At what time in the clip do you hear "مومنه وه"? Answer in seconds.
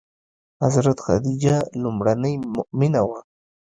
2.53-3.19